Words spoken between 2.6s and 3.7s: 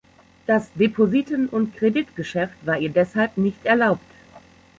war ihr deshalb nicht